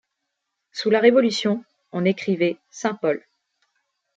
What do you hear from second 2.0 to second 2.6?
écrivait